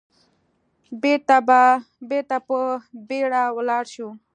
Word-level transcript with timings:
بېرته 2.17 2.37
په 2.47 2.57
بيړه 3.07 3.43
ولاړ 3.55 3.83
شو. 3.93 4.09